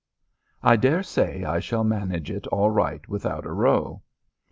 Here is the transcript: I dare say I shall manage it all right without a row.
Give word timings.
I 0.63 0.77
dare 0.77 1.03
say 1.03 1.43
I 1.43 1.59
shall 1.59 1.83
manage 1.83 2.31
it 2.31 2.47
all 2.47 2.71
right 2.71 3.07
without 3.07 3.45
a 3.45 3.51
row. 3.53 4.01